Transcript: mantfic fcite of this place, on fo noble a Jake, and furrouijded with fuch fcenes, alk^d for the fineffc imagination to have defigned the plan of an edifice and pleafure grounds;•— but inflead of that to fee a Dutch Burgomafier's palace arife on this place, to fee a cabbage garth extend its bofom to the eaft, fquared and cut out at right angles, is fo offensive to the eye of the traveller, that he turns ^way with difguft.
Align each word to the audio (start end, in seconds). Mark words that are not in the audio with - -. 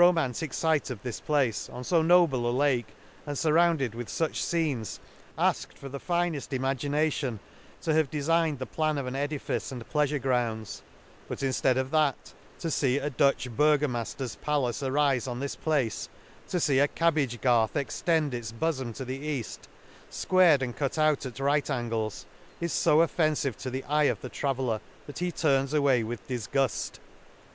mantfic 0.01 0.49
fcite 0.49 0.89
of 0.89 1.03
this 1.03 1.19
place, 1.19 1.69
on 1.69 1.83
fo 1.83 2.01
noble 2.01 2.49
a 2.59 2.65
Jake, 2.67 2.87
and 3.27 3.37
furrouijded 3.37 3.93
with 3.93 4.07
fuch 4.07 4.31
fcenes, 4.31 4.97
alk^d 5.37 5.75
for 5.75 5.89
the 5.89 5.99
fineffc 5.99 6.51
imagination 6.53 7.39
to 7.81 7.93
have 7.93 8.09
defigned 8.09 8.57
the 8.57 8.65
plan 8.65 8.97
of 8.97 9.05
an 9.05 9.15
edifice 9.15 9.71
and 9.71 9.87
pleafure 9.87 10.19
grounds;•— 10.19 10.81
but 11.29 11.37
inflead 11.47 11.77
of 11.77 11.91
that 11.91 12.33
to 12.57 12.71
fee 12.71 12.97
a 12.97 13.11
Dutch 13.11 13.47
Burgomafier's 13.51 14.37
palace 14.37 14.81
arife 14.81 15.27
on 15.27 15.39
this 15.39 15.55
place, 15.55 16.09
to 16.47 16.59
fee 16.59 16.79
a 16.79 16.87
cabbage 16.87 17.39
garth 17.39 17.75
extend 17.75 18.33
its 18.33 18.51
bofom 18.51 18.95
to 18.95 19.05
the 19.05 19.19
eaft, 19.39 19.59
fquared 20.09 20.63
and 20.63 20.75
cut 20.75 20.97
out 20.97 21.27
at 21.27 21.39
right 21.39 21.69
angles, 21.69 22.25
is 22.59 22.73
fo 22.81 23.01
offensive 23.01 23.55
to 23.57 23.69
the 23.69 23.83
eye 23.83 24.05
of 24.05 24.19
the 24.21 24.29
traveller, 24.29 24.81
that 25.05 25.19
he 25.19 25.31
turns 25.31 25.73
^way 25.73 26.03
with 26.03 26.27
difguft. 26.27 26.97